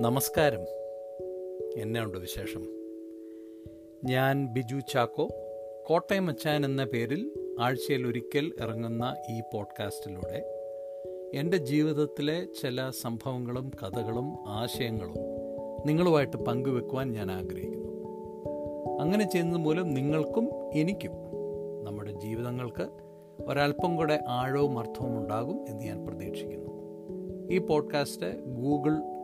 നമസ്കാരം. 0.00 0.60
എന്നെ 1.80 2.04
ഉണ്ട് 2.04 2.18
വിശേഷം? 2.18 2.62
ഞാൻ 4.04 4.46
ബിജു 4.46 4.80
ചാക്കോ. 4.92 5.28
കോട്ടയം 5.86 6.28
അച്ചാൻ 6.28 6.64
എന്ന 6.64 6.84
പേരിൽ 6.84 7.30
ആഴ്ചയിൽ 7.60 8.06
ഒരിക്കൽ 8.06 8.52
ഇറങ്ങുന്ന 8.60 9.16
ഈ 9.30 9.42
പോഡ്കാസ്റ്റിലൂടെ 9.52 10.44
എന്റെ 11.34 11.56
ജീവിതത്തിലെ 11.56 12.46
ചില 12.62 12.90
സംഭവങ്ങളും 12.90 13.70
കഥകളും 13.82 14.36
ആശയങ്ങളും 14.46 15.14
നിങ്ങളുമായിട്ട് 15.86 16.36
പങ്കുവെക്കുവാൻ 16.36 17.12
ഞാൻ 17.12 17.32
ആഗ്രഹിക്കുന്നു. 17.32 17.92
അങ്ങനെ 19.00 19.30
ചെയ്യുന്നത് 19.30 19.60
മൂലം 19.60 19.94
നിങ്ങൾക്കും 19.94 20.50
എനിക്കും 20.74 21.12
നമ്മുടെ 21.84 22.12
ജീവിതങ്ങൾക്ക് 22.12 22.88
ഒരല്പം 23.46 23.96
കൂടെ 23.96 24.20
ആഴവും 24.28 24.78
അർത്ഥവും 24.78 25.18
ഉണ്ടാകും 25.18 25.64
എന്ന് 25.68 25.82
ഞാൻ 25.82 26.06
പ്രതീക്ഷിക്കുന്നു. 26.06 26.78
ഈ 27.50 27.58
പോഡ്കാസ്റ്റ് 27.58 28.44
ഗൂഗിൾ 28.44 29.17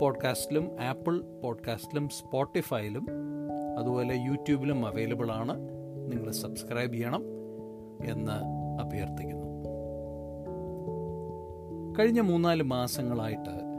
പോഡ്കാസ്റ്റിലും 0.00 0.70
ആപ്പിൾ 0.80 1.20
പോഡ്കാസ്റ്റിലും 1.42 2.08
സ്പോട്ടിഫൈയിലും 2.08 3.06
അതുപോലെ 3.78 4.14
യൂട്യൂബിലും 4.14 4.86
അവൈലബിൾ 4.86 5.30
ആണ് 5.30 5.68
നിങ്ങൾ 6.12 6.30
സബ്സ്ക്രൈബ് 6.30 6.94
ചെയ്യണം 6.94 7.24
എന്ന് 8.04 8.32
അഭ്യർത്ഥിക്കുന്നു. 8.82 9.50
കഴിഞ്ഞ 11.98 12.20
മൂന്നാൽ 12.20 12.62
മാസങ്ങളായിട്ട് 12.62 13.70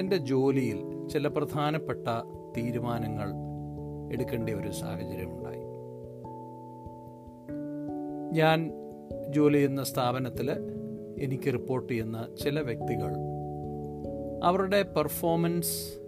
എന്റെ 0.00 0.16
ജോലിയിൽ 0.16 1.08
ചില 1.08 1.28
പ്രധാനപ്പെട്ട 1.28 2.08
തീരുമാനങ്ങൾ 2.56 3.28
എടുക്കേണ്ട 4.12 4.50
ഒരു 4.50 4.70
സാഹചര്യമുണ്ടായി 4.70 5.62
ഞാൻ 8.32 8.72
ജോലി 9.30 9.54
ചെയ്യുന്ന 9.54 9.84
സ്ഥാപനത്തിൽ 9.84 10.50
എനിക്ക് 11.18 11.52
റിപ്പോർട്ട് 11.52 11.92
ചെയ്യുന്ന 11.92 12.28
ചില 12.42 12.60
വ്യക്തികൾ 12.60 13.14
അവരുടെ 14.44 14.82
പെർഫോമൻസ് 14.82 15.98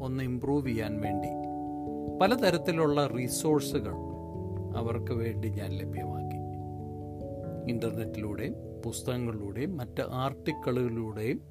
ഒന്ന് 0.00 0.24
ഇമ്പ്രൂവ് 0.24 0.66
ചെയ്യാൻ 0.66 1.00
വേണ്ടി. 1.00 1.28
പലതരത്തിലുള്ള 2.18 3.06
റിസോഴ്സുകൾ 3.06 3.94
അവർക്ക് 4.76 5.12
വേണ്ടി 5.12 5.48
ഞാൻ 5.48 5.70
ലഭ്യമാക്കി. 5.70 6.36
ഇന്റർനെറ്റിലൂടെയും 7.70 8.54
പുസ്തകങ്ങളിലൂടെയും 8.84 9.76
മറ്റ് 9.76 10.02
ആർട്ടിക്കിളുകളിലൂടെയും 10.10 11.42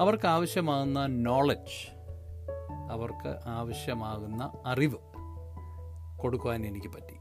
അവർക്ക് 0.00 0.26
ആവശ്യമാകുന്ന 0.26 1.06
നോളജ് 1.06 1.94
അവർക്ക് 2.90 3.36
ആവശ്യമാകുന്ന 3.46 4.52
അറിവ് 4.66 4.98
കൊടുക്കുവാൻ 6.16 6.66
എനിക്ക് 6.66 6.86
പറ്റി. 6.86 7.14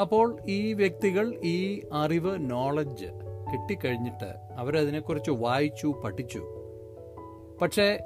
അപ്പോൾ 0.00 0.38
ഈ 0.48 0.72
വ്യക്തികൾ 0.72 1.34
ഈ 1.44 1.82
അറിവ് 1.92 2.50
നോളജ് 2.50 3.25
കിട്ടിക്കഴിഞ്ഞിട്ട് 3.52 4.34
അവരതിനെക്കുറിച്ച് 4.56 5.30
വായിച്ചു 5.30 5.94
പഠിച്ചു. 6.04 6.42
പക്ഷേ 7.62 7.98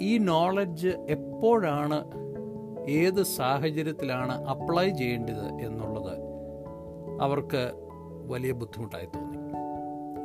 ഈ 0.00 0.18
നോളജ് 0.18 0.88
എപ്പോഴാണ് 0.88 2.22
ഏത് 2.90 3.22
സാഹചര്യത്തിലാണ് 3.22 4.44
അപ്ലൈ 4.44 4.90
ചെയ്യേണ്ടത് 4.90 5.44
എന്നുള്ളത് 5.46 6.18
അവർക്ക് 7.20 7.72
വലിയ 8.26 8.52
ബുദ്ധിമുട്ടായി 8.52 9.06
തോന്നി. 9.06 9.38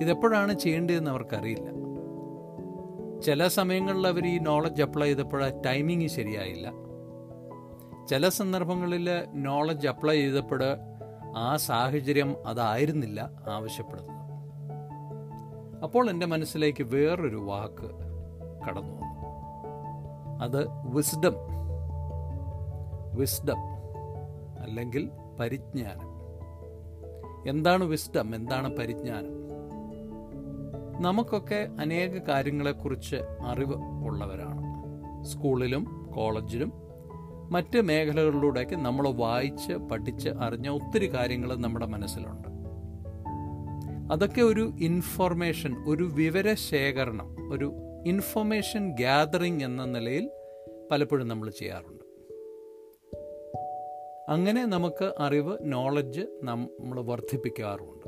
ഇതെപ്പോഴാണ് 0.03 0.59
ചെയ്യേണ്ടതെന്ന് 0.59 1.11
അവർക്കറിയില്ല. 1.11 1.77
ചില 3.21 3.47
സമയങ്ങളിൽ 3.47 4.07
അവർ 4.07 4.27
ഈ 4.27 4.37
നോളജ് 4.37 4.83
അപ്ലൈ 4.83 5.07
ചെയ്തപ്പോൾ 5.07 5.61
ടൈമിങ് 5.61 6.07
ശരിയായില്ല. 6.07 6.71
ചില 8.05 8.29
സന്ദർഭങ്ങളിൽ 8.29 9.09
നോളജ് 9.33 9.87
അപ്ലൈ 9.87 10.15
ചെയ്തപ്പോൾ 10.15 10.61
ആ 11.37 11.55
സാഹചര്യം 11.55 12.47
അതായിരുന്നില്ല 12.47 13.31
ആവശ്യപ്പെടുന്നത്. 13.49 14.17
അപ്പോൾ 15.83 16.09
എന്റെ 16.09 16.25
മനസ്സിലേക്ക് 16.25 16.83
വേറൊരു 16.83 17.35
വാക്ക് 17.35 17.91
കടന്നു 18.67 18.93
വന്നു. 18.93 19.29
അത് 20.43 20.67
വിസ്ഡം 20.95 21.33
വിസ്ഡം 23.15 23.57
അല്ലെങ്കിൽ 24.59 25.09
പരിജ്ഞാനം. 25.39 26.17
എന്താണ് 27.49 27.83
വിസ്ഡം 27.83 28.35
എന്താണ് 28.35 28.77
പരിജ്ഞാനം? 28.77 29.37
നമുക്കൊക്കെ 31.01 31.69
അനേക 31.79 32.09
കാര്യങ്ങളെക്കുറിച്ച് 32.09 33.15
അറിവ് 33.45 33.75
ഉള്ളവരാണ്. 34.05 34.61
സ്കൂളിലും 35.25 36.11
കോളേജിലും 36.15 36.86
മറ്റ് 37.51 37.81
മേഖലകളിലൂടെയൊക്കെ 37.81 38.75
നമ്മൾ 38.75 39.09
വായിച്ച് 39.09 39.73
പഠിച്ച് 39.73 40.29
അറിഞ്ഞ 40.29 40.69
ഒത്തിരി 40.69 41.13
കാര്യങ്ങൾ 41.13 41.55
നമ്മുടെ 41.55 41.85
മനസ്സിലുണ്ട്. 41.85 42.47
അതൊക്കെ 44.13 44.41
ഒരു 44.41 44.71
ഇൻഫർമേഷൻ 44.81 45.75
ഒരു 45.87 46.03
വിവരശേഖരണം 46.03 47.53
ഒരു 47.53 47.73
ഇൻഫർമേഷൻ 48.05 48.89
ഗ്യാതറിംഗ് 48.89 49.63
എന്ന 49.63 49.85
നിലയിൽ 49.85 50.29
പലപ്പോഴും 50.91 51.27
നമ്മൾ 51.27 51.49
ചെയ്യാറുണ്ട്. 51.49 52.03
അങ്ങനെ 54.29 54.65
നമുക്ക് 54.65 55.13
അറിവ് 55.19 55.57
നോളജ് 55.63 56.21
നമ്മൾ 56.43 57.01
വർദ്ധിപ്പിക്കാറുമുണ്ട് 57.01 58.07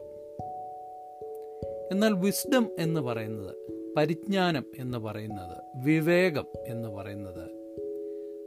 എന്നാൽ 1.91 2.13
വിസ്ഡം 2.13 2.69
എന്ന് 2.79 3.01
പറയുന്നത് 3.01 3.55
പരിജ്ഞാനം 3.97 4.65
എന്ന് 4.77 4.97
പറയുന്നത് 4.97 5.57
വിവേകം 5.75 6.45
എന്ന് 6.67 6.89
പറയുന്നത് 6.89 7.58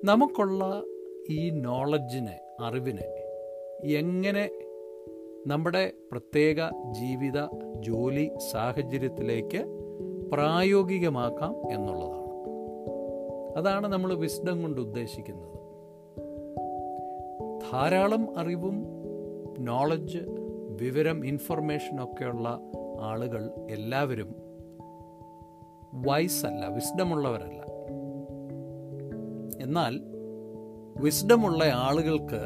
നമുക്കുള്ള 0.05 0.83
ഈ 1.31 1.51
നോളജിനെ 1.51 2.41
അറിവിനെ 2.61 3.05
എങ്ങനെ 3.85 4.51
നമ്മുടെ 5.47 5.93
പ്രത്യേക 6.13 6.55
ജീവിത 6.91 7.49
ജോലി 7.81 8.31
സാഹചര്യത്തിലേക്ക് 8.51 9.65
പ്രായോഗികമാക്കാം 10.33 11.73
എന്നുള്ളതാണ്. 11.73 12.31
അതാണ് 13.59 13.87
നമ്മൾ 13.87 14.15
വിസ്ഡം 14.15 14.63
കൊണ്ട് 14.63 14.81
ഉദ്ദേശിക്കുന്നത്. 14.81 15.59
ധാരാളം 17.73 18.39
അറിവും 18.39 18.87
നോളജ് 19.59 20.19
വിവരം 20.83 21.27
ഇൻഫർമേഷനൊക്കെയുള്ള 21.27 22.61
ആളുകൾ 23.01 23.51
എല്ലാവരും 23.71 24.35
വൈസ് 25.95 26.47
അല്ല 26.47 26.67
വിസ്ഡമുള്ളവരല്ല 26.67 27.62
എന്നാൽ 29.63 30.01
വിസ്ഡമുള്ള 31.03 31.65
ആളുകൾക്ക് 31.65 32.43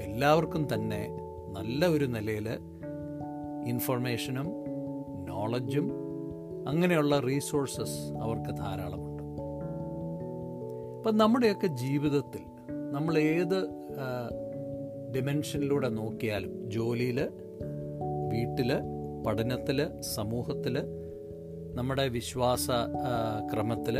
എല്ലാവർക്കും 0.00 0.74
തന്നെ 0.74 1.08
നല്ല 1.52 1.86
ഒരു 1.86 2.04
നിലയിൽ 2.04 2.48
ഇൻഫർമേഷനും 3.66 4.48
നോളജും 5.28 5.86
അങ്ങനെയുള്ള 6.68 7.20
റീസോഴ്സസ് 7.20 7.98
അവർക്ക് 8.22 8.56
ധാരാളമുണ്ട്. 8.56 9.22
അപ്പം 10.98 11.16
നമ്മുടെയൊക്കെ 11.16 11.66
ജീവിതത്തിൽ 11.66 12.42
നമ്മൾ 12.92 13.18
ഏത് 13.18 13.58
ഡിമെൻഷനിലൂടെ 15.16 15.88
നോക്കിയാലും 15.88 16.70
ജോലിയിൽ 16.70 17.20
വീട്ടിൽ 18.28 18.70
പഠനത്തിൽ 19.26 20.00
സമൂഹത്തിൽ 20.00 20.78
നമ്മുടെ 21.74 22.08
വിശ്വാസ 22.08 22.68
ക്രമത്തിൽ 23.52 23.96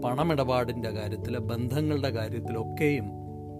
പണമിടപാടിന്റെ 0.00 0.90
കാര്യത്തിൽ 0.90 1.38
ബന്ധങ്ങളുടെ 1.38 2.10
കാര്യത്തിലൊക്കെയും 2.10 3.04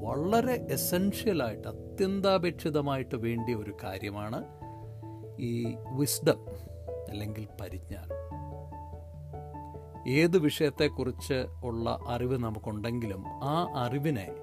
വളരെ 0.02 0.66
എസെൻഷ്യലായിട്ട് 0.70 1.68
അത്യന്താപേക്ഷിതമായിട്ട് 1.68 3.16
വേണ്ടിയ 3.16 3.54
ഒരു 3.54 3.76
കാര്യമാണ് 3.84 4.44
ഈ 5.40 5.76
വിസ്ഡം 5.96 6.46
അല്ലെങ്കിൽ 7.10 7.48
പരിജ്ഞാനം. 7.60 8.22
ഏത് 10.08 10.38
വിഷയത്തെക്കുറിച്ച് 10.38 11.44
ഉള്ള 11.64 11.98
അറിവ് 12.08 12.38
നമുക്കുണ്ടെങ്കിലും 12.38 13.24
ആ 13.26 13.72
അറിവിനെ 13.74 14.34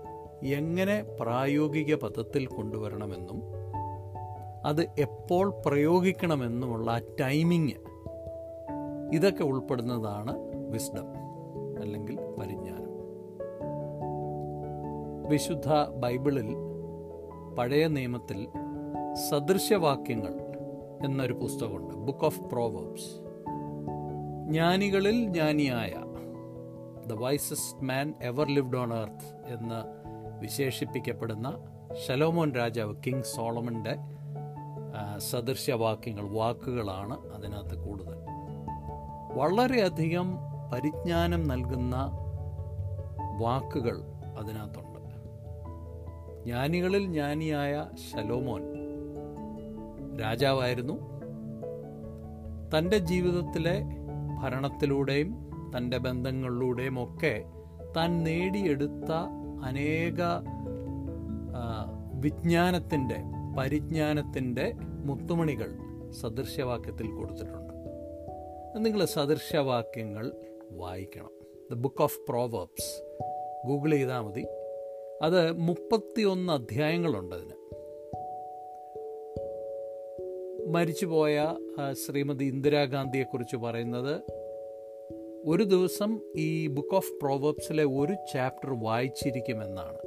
എങ്ങനെ 0.43 1.03
പ്രായോഗിക 1.19 1.95
പദത്തിൽ 1.95 2.45
കൊണ്ടുവരണമെന്നും 2.45 3.41
അത് 4.65 4.81
എപ്പോൾ 4.99 5.61
പ്രയോഗിക്കണമെന്നുമുള്ള 5.65 6.91
ആ 6.91 6.99
ടൈമിങ് 7.21 7.71
ഇതൊക്കെ 9.13 9.43
ഉൾപ്പെടുന്നതാണ് 9.43 10.35
വിസ്ഡം 10.69 11.18
അല്ലെങ്കിൽ 11.81 12.19
പരിജ്ഞാനം. 12.39 12.89
വിശുദ്ധ 15.29 15.73
ബൈബിളിൽ 15.73 16.55
പഴയ 17.59 17.87
നിയമത്തിൽ 17.87 18.47
സദൃശ്യവാക്യങ്ങൾ 19.29 20.33
എന്നൊരു 21.05 21.33
പുസ്തകമുണ്ട്. 21.33 21.93
ബുക്ക് 21.93 22.25
ഓഫ് 22.25 22.41
പ്രോവേബ്സ് 22.41 23.29
ജ്ഞാനികളിൽ 24.51 25.33
ജ്ഞാനിയായ 25.33 25.93
the 27.07 27.13
wisest 27.13 27.83
man 27.83 28.13
ever 28.21 28.47
lived 28.47 28.77
on 28.77 28.93
earth 28.93 29.53
എന്ന് 29.53 29.99
വിശേഷിപ്പിക്കപ്പെടുന്ന 30.39 31.63
ശലോമോൻ 32.07 32.53
രാജാവ് 32.53 32.95
കിങ് 33.07 33.21
സോളമന്റെ 33.21 33.95
സദൃശ്യവാക്യങ്ങൾ 35.17 36.29
വാക്കുകളാണ് 36.29 37.33
അതിനകത്ത് 37.33 37.87
കൂടുതൽ. 37.87 38.17
വളരെയധികം 39.33 40.37
പരിജ്ഞാനം 40.73 41.47
നൽകുന്ന 41.47 41.95
വാക്കുകൾ 43.39 44.01
അതിനകത്തുണ്ട്. 44.39 44.89
ജ്ഞാനികളിൽ 46.45 47.11
ജ്ഞാനിയായ 47.11 47.85
ശലോമോൻ 48.11 48.63
രാജാവായിരുന്നു. 50.17 50.93
തന്റെ 52.77 52.97
ജീവിതത്തിലെ 52.97 53.81
ഭരണത്തിലൂടെയും 54.43 55.49
തന്റെ 55.77 55.97
ബന്ധങ്ങളിലൂടെയും 55.97 57.03
ഒക്കെ 57.03 57.43
താൻ 57.97 58.23
നേടിയെടുത്ത 58.23 59.11
അനേക 59.63 60.21
വിജ്ഞാനത്തിന്റെ 62.13 63.17
പരിജ്ഞാനത്തിന്റെ 63.59 64.73
മുത്തുമണികൾ 65.05 65.75
സദൃശ്യവാക്യത്തിൽ 66.11 67.11
കൊടുത്തിട്ടുണ്ട്. 67.11 67.73
നിങ്ങൾ 68.77 69.05
സദൃശ്യവാക്യങ്ങൾ 69.05 70.31
വായിക്കണം. 70.71 71.29
The 71.71 71.73
book 71.73 72.03
of 72.03 72.19
proverbs 72.29 73.03
Google 73.67 73.91
ചെയ്താൽ 73.91 74.19
മതി. 74.19 74.45
അത് 75.21 75.51
മുപ്പത്തിയൊന്ന് 75.51 76.53
അധ്യായങ്ങളുണ്ട് 76.53 77.35
അതിന്. 77.35 77.59
മരിച്ചുപോയ 80.67 81.55
ശ്രീമതി 81.91 82.45
ഇന്ദിരാഗാന്ധിയെക്കുറിച്ച് 82.45 83.55
പറയുന്നത് 83.55 84.21
ഒരു 85.45 85.63
ദിവസം 85.63 86.19
ഈ 86.35 86.67
ബുക്ക് 86.67 86.95
ഓഫ് 86.95 87.11
പ്രോവേബ്സിലെ 87.21 87.83
ഒരു 87.83 88.15
ചാപ്റ്റർ 88.33 88.79
വായിച്ചിരിക്കുമെന്നാണ്. 88.79 89.97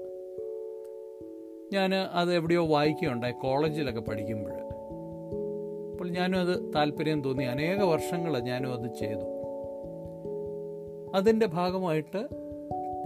ഞാൻ 1.72 1.94
അത് 1.94 2.34
എവിടെയോ 2.34 2.66
വായിക്കുകയുണ്ടായി 2.66 3.32
കോളേജിലൊക്കെ 3.32 4.00
പഠിക്കുമ്പോൾ. 4.00 4.52
അപ്പോൾ 5.90 6.08
ഞാനും 6.08 6.40
അത് 6.40 6.74
താല്പര്യം 6.74 7.24
തോന്നി. 7.24 7.44
അനേക 7.44 7.82
വർഷങ്ങൾ 7.82 8.38
ഞാനും 8.38 8.72
അത് 8.72 8.94
ചെയ്തു. 8.94 9.41
അതിന്റെ 11.14 11.46
ഭാഗമായിട്ട് 11.46 12.28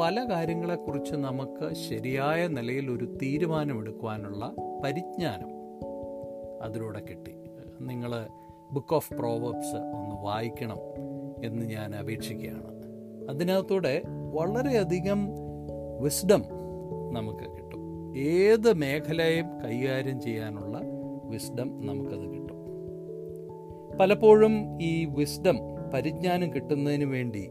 പല 0.00 0.26
കാര്യങ്ങളെക്കുറിച്ച് 0.31 1.14
നമുക്ക് 1.14 1.75
ശരിയായ 1.75 2.47
നിലയിൽ 2.47 2.91
ഒരു 2.91 3.19
തീരുമാനമെടുക്കുവാനുള്ള 3.23 4.53
പരിജ്ഞാനം 4.85 5.49
അതിലൂടെ 6.62 7.00
കിട്ടി. 7.00 7.32
നിങ്ങൾ 7.81 8.26
ബുക്ക് 8.73 8.94
ഓഫ് 8.94 9.14
പ്രോവേബ്സ് 9.14 9.76
ഒന്ന് 9.76 10.17
വായിക്കണം 10.23 10.79
എന്ന് 11.44 11.62
ഞാൻ 11.62 11.94
അപേക്ഷിക്കുകയാണ്. 11.94 12.76
അതിനകത്തൂടെ 13.31 14.03
വളരെയധികം 14.35 15.29
വിസ്ഡം 16.00 16.44
നമുക്ക് 17.12 17.56
കിട്ടും. 17.56 18.17
ഏത് 18.17 18.73
മേഖലയും 18.73 19.47
കൈകാര്യം 19.64 20.20
ചെയ്യാനുള്ള 20.20 20.81
വിസ്ഡം 21.25 21.87
നമുക്കത് 21.87 22.35
കിട്ടും. 22.35 22.56
പലപ്പോഴും 24.00 24.82
ഈ 24.82 25.05
വിസ്ഡം 25.05 25.56
പരിജ്ഞാനം 25.94 26.55
കിട്ടുന്നതിന് 26.55 27.05
വേണ്ടി 27.05 27.50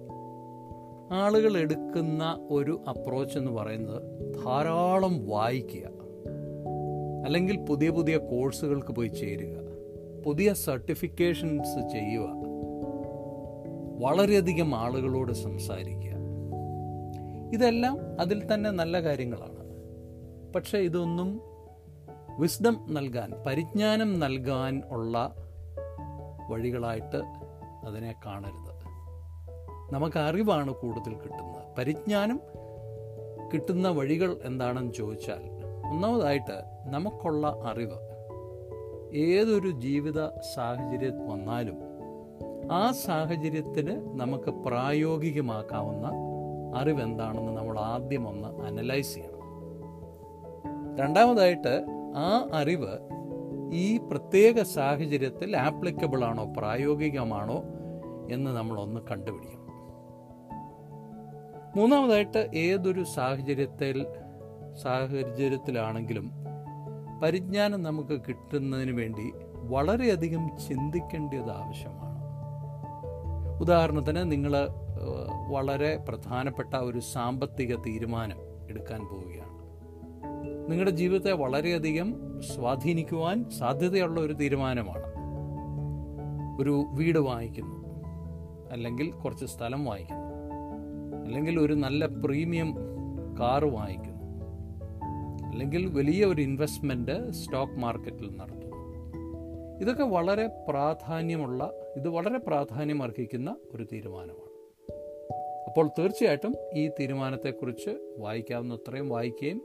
ആളുകൾ 1.11 1.57
എടുക്കുന്ന 1.57 2.47
ഒരു 2.49 2.81
അപ്രോച്ച് 2.89 3.37
എന്ന് 3.37 3.51
പറയുന്നത് 3.51 4.01
ധാരാളം 4.33 5.27
വായിക്കുക. 5.27 5.89
അല്ലെങ്കിൽ 7.25 7.57
പുതിയ 7.57 7.89
പുതിയ 7.89 8.17
കോഴ്സുകൾക്ക് 8.17 8.87
പോയി 8.87 9.07
ചേരുക. 9.07 9.57
പുതിയ 10.25 10.53
സർട്ടിഫിക്കേഷൻസ് 10.53 11.91
ചെയ്യുക. 11.91 12.29
വളരെയധികം 13.99 14.75
ആളുകളോട് 14.75 15.33
സംസാരിക്കുക. 15.33 16.15
ഇതെല്ലാം 17.53 18.21
അതിൽ 18.21 18.53
തന്നെ 18.53 18.69
നല്ല 18.69 19.03
കാര്യങ്ങളാണ്. 19.03 19.65
പക്ഷേ 20.53 20.77
ഇതൊന്നും 20.77 21.41
വിസ്ഡം 22.39 22.85
നൽകാൻ 22.89 23.31
പരിജ്ഞാനം 23.47 24.19
നൽകാൻ 24.19 24.81
ഉള്ള 24.89 25.35
വഴികളായിട്ട് 26.49 27.23
അതിനെ 27.87 28.15
കാണരുത്. 28.25 28.74
നമുക്ക് 29.93 30.19
അറിവാണ് 30.19 30.73
കൂടുതൽ 30.73 31.13
കിട്ടുന്നത്. 31.13 31.63
പരിജ്ഞാനം 31.77 32.39
കിട്ടുന്ന 33.53 33.89
വഴികൾ 33.89 34.37
എന്താണെന്ന് 34.43 34.93
ചോദിച്ചാൽ 34.93 35.55
ഒന്നാമതായിട്ട് 35.91 36.63
നമുക്കുള്ള 36.85 37.47
അറിവ്. 37.63 38.15
ഏതൊരു 39.15 39.69
ജീവിത 39.69 40.25
സാഹചര്യം 40.27 41.27
വന്നാലും 41.27 41.75
ആ 42.71 42.91
സാഹചര്യത്തിന് 42.91 44.19
നമുക്ക് 44.19 44.49
പ്രായോഗികമാക്കാവുന്ന 44.49 46.11
അറിവെന്താണെന്ന് 46.77 47.51
നമ്മൾ 47.51 47.79
ആദ്യം 47.79 48.27
ഒന്ന് 48.27 48.47
അനലൈസ് 48.47 49.13
ചെയ്യണം. 49.13 49.35
രണ്ടാമതായിട്ട് 50.99 51.85
ആ 52.15 52.47
അറിവ് 52.53 52.97
ഈ 53.73 53.97
പ്രത്യേക 53.97 54.61
സാഹചര്യത്തിൽ 54.61 55.57
ആപ്ലിക്കബിൾ 55.57 56.23
ആണോ 56.23 56.45
പ്രായോഗികമാണോ 56.57 57.63
എന്ന് 58.31 58.51
നമ്മളൊന്ന് 58.51 59.01
കണ്ടുപിടിക്കണം. 59.11 59.64
മൂന്നാമതായിട്ട് 61.75 62.49
ഏതൊരു 62.55 63.03
സാഹചര്യത്തിൽ 63.03 64.05
സാഹചര്യത്തിലാണെങ്കിലും 64.83 66.31
പരിജ്ഞാനം 67.23 67.83
നമുക്ക് 67.83 68.21
കിട്ടുന്നതിന് 68.21 68.91
വേണ്ടി 68.91 69.31
വളരെയധികം 69.53 70.49
ചിന്തിക്കേണ്ടത് 70.67 71.51
ആവശ്യമാണ്. 71.51 72.15
ഉദാഹരണത്തിന് 73.61 74.31
നിങ്ങൾ 74.31 74.67
വളരെ 75.49 75.97
പ്രധാനപ്പെട്ട 75.97 76.75
ഒരു 76.75 76.99
സാമ്പത്തിക 76.99 77.75
തീരുമാനം 77.75 78.37
എടുക്കാൻ 78.69 79.05
പോവുകയാണ്. 79.05 79.55
നിങ്ങളുടെ 80.69 80.91
ജീവിതത്തെ 80.91 81.31
വളരെയധികം 81.31 82.15
സ്വാധീനിക്കുവാൻ 82.55 83.49
സാധ്യതയുള്ള 83.49 84.21
ഒരു 84.21 84.33
തീരുമാനമാണ്. 84.33 85.15
ഒരു 86.61 86.85
വീട് 86.91 87.19
വാങ്ങിക്കുന്നു 87.19 87.75
അല്ലെങ്കിൽ 88.71 89.11
കുറച്ച് 89.11 89.45
സ്ഥലം 89.45 89.85
വാങ്ങിക്കുന്നു. 89.85 90.24
അല്ലെങ്കിൽ 91.25 91.59
ഒരു 91.59 91.73
നല്ല 91.73 92.05
പ്രീമിയം 92.05 92.75
കാറ് 93.39 93.63
വാങ്ങിക്കുന്നു. 93.63 94.15
അല്ലെങ്കിൽ 95.51 95.85
വലിയ 95.85 96.25
ഒരു 96.25 96.41
ഇൻവെസ്റ്റ്മെന്റ് 96.41 97.31
സ്റ്റോക്ക് 97.31 97.73
മാർക്കറ്റിൽ 97.73 98.37
നടത്തുന്നു. 98.37 98.75
ഇതൊക്കെ 99.81 100.03
വളരെ 100.03 100.47
പ്രാധാന്യമുള്ള 100.69 101.73
ഇത് 101.97 102.09
വളരെ 102.09 102.37
പ്രാധാന്യം 102.37 103.03
അർഹിക്കുന്ന 103.03 103.55
ഒരു 103.73 103.87
തീരുമാനമാണ്. 103.93 104.45
അപ്പോൾ 105.67 105.87
തീർച്ചയായിട്ടും 105.87 106.55
ഈ 106.73 106.87
തീരുമാനത്തെക്കുറിച്ച് 106.87 108.15
വായിക്കാവുന്നത്രയും 108.17 109.09
വായിക്കുകയും 109.09 109.61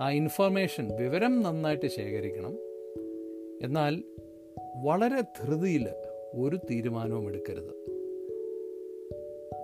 ആ 0.00 0.10
ഇൻഫർമേഷൻ 0.10 0.96
വിവരം 0.96 1.42
നന്നായിട്ട് 1.42 1.86
ശേഖരിക്കണം. 1.86 2.54
എന്നാൽ 3.62 4.02
വളരെ 4.76 5.20
ധൃതിയിൽ 5.20 5.88
ഒരു 6.34 6.56
തീരുമാനവും 6.70 7.28
എടുക്കരുത്. 7.28 7.87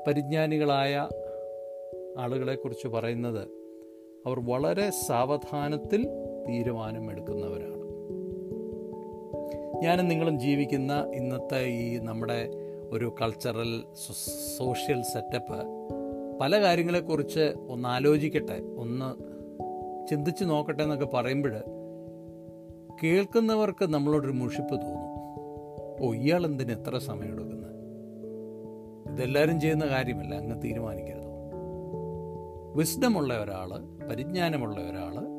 പരിജ്ഞാനികളായ 0.07 1.09
ആളുകളെക്കുറിച്ച് 2.19 2.89
പറയുന്നത് 2.89 3.43
അവർ 4.27 4.41
വളരെ 4.41 4.91
സാവധാനത്തിൽ 4.91 6.09
തീരുമാനമെടുക്കുന്നവരാണ്. 6.49 7.75
ഞാനും 9.83 10.09
നിങ്ങളും 10.09 10.41
ജീവിക്കുന്ന 10.41 11.11
ഇന്നത്തെ 11.15 11.67
ഈ 11.67 11.99
നമ്മുടെ 11.99 12.49
ഒരു 12.91 13.15
കൾച്ചറൽ 13.23 13.85
സോഷ്യൽ 14.57 15.03
സെറ്റപ്പ് 15.03 15.59
പല 16.41 16.61
കാര്യങ്ങളെക്കുറിച്ച് 16.61 17.55
ഒന്ന് 17.69 17.89
ആലോചിക്കട്ടെ 17.89 18.63
ഒന്ന് 18.77 19.35
ചിന്തിച്ച് 20.11 20.45
നോക്കട്ടെ 20.45 20.83
എന്നൊക്കെ 20.83 21.07
പറയുമ്പോൾ 21.07 21.53
കേൾക്കുന്നവർക്ക് 23.03 23.85
നമ്മളോടൊരു 23.85 24.33
മുഷിപ്പ് 24.33 24.73
തോന്നും. 24.73 25.15
ഓ 26.01 26.13
ഇയാൾ 26.13 26.45
എന്തിന് 26.47 26.73
എത്ര 26.73 26.99
സമയം 26.99 27.33
എടുക്കുന്നത് 27.33 27.74
ഇതെല്ലാവരും 29.15 29.61
ചെയ്യുന്ന 29.61 29.87
കാര്യമല്ല 29.87 30.35
അങ്ങ് 30.35 30.63
തീരുമാനിക്കരുത്. 30.63 31.25
വിസ്ഡമുള്ള 32.77 33.43
ഒരാൾ 33.43 33.71
പരിജ്ഞാനമുള്ള 34.07 34.81
ഒരാൾ 34.81 35.35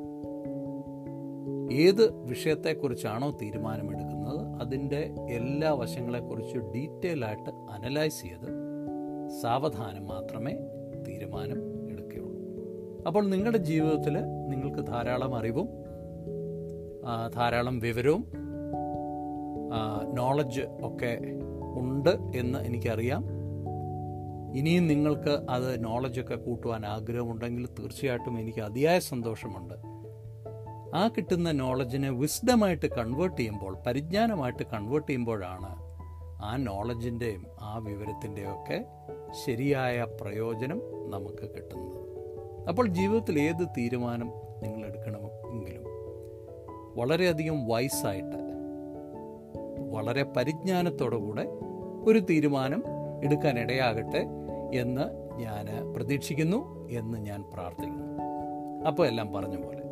ഏത് 1.74 2.14
വിഷയത്തെക്കുറിച്ചാണോ 2.24 3.32
തീരുമാനമെടുക്കുന്നത് 3.42 4.62
അതിന്റെ 4.62 5.14
എല്ലാ 5.30 5.72
വശങ്ങളെക്കുറിച്ച് 5.72 6.58
ഡീറ്റെയിൽ 6.58 7.26
ആയിട്ട് 7.26 7.50
അനലൈസ് 7.50 8.22
ചെയ്ത് 8.22 8.50
സാവധാനം 9.42 10.08
മാത്രമേ 10.08 10.54
തീരുമാനം 11.08 11.90
എടുക്കുകയുള്ളൂ. 11.90 12.40
അപ്പോൾ 13.08 13.30
നിങ്ങളുടെ 13.30 13.58
ജീവിതത്തിൽ 13.58 14.22
നിങ്ങൾക്ക് 14.24 14.88
ധാരാളം 14.88 15.36
അറിവും 15.36 15.70
ധാരാളം 17.36 17.80
വിവരവും 17.80 18.26
നോളജ് 20.14 20.62
ഒക്കെ 20.62 21.20
ഉണ്ട് 21.78 22.10
എന്ന് 22.36 22.60
എനിക്കറിയാം. 22.60 23.35
ഇനിയും 24.56 24.88
നിങ്ങൾക്ക് 24.88 25.46
അത് 25.50 25.84
നോളജൊക്കെ 25.84 26.36
കൂട്ടുവാൻ 26.36 26.86
ആഗ്രഹമുണ്ടെങ്കിൽ 26.86 27.66
തീർച്ചയായിട്ടും 27.80 28.40
എനിക്ക് 28.40 28.60
അതിയായ 28.60 29.00
സന്തോഷമുണ്ട്. 29.00 29.74
ആ 30.98 31.08
കിട്ടുന്ന 31.08 31.52
നോളജിനെ 31.52 32.10
വിസ്ഡമായിട്ട് 32.10 32.86
കൺവേർട്ട് 32.86 33.38
ചെയ്യുമ്പോൾ 33.38 33.78
പരിജ്ഞാനമായിട്ട് 33.88 34.64
കൺവേർട്ട് 34.64 35.08
ചെയ്യുമ്പോഴാണ് 35.08 35.96
ആ 36.44 36.56
നോളജിന്റെയും 36.58 37.46
ആ 37.62 37.78
വിവരത്തിന്റെയും 37.78 38.62
ഒക്കെ 38.62 38.86
ശരിയായ 39.46 40.08
പ്രയോജനം 40.22 40.82
നമുക്ക് 41.10 41.50
കിട്ടുന്നത്. 41.50 42.06
അപ്പോൾ 42.68 42.88
ജീവിതത്തിൽ 42.88 43.40
ഏത് 43.40 43.68
തീരുമാനം 43.78 44.32
നിങ്ങൾ 44.64 44.88
എടുക്കണമെങ്കിലും 44.88 45.84
വളരെയധികം 46.96 47.68
വയസ്സായിട്ട് 47.68 48.38
വളരെ 49.90 50.24
പരിജ്ഞാനത്തോടു 50.24 51.16
കൂടെ 51.16 51.46
ഒരു 52.06 52.20
തീരുമാനം 52.20 52.84
എടുക്കാൻ 53.24 53.60
ഇടയാകട്ടെ 53.60 54.45
എന്ന് 54.76 55.36
ഞാൻ 55.40 55.94
പ്രതീക്ഷിക്കുന്നു 55.94 56.90
എന്ന് 56.90 57.18
ഞാൻ 57.18 57.44
പ്രാർത്ഥിക്കുന്നു. 57.54 58.20
അപ്പോൾ 58.88 59.08
എല്ലാം 59.08 59.34
പറഞ്ഞ 59.34 59.56
പോലെ. 59.56 59.85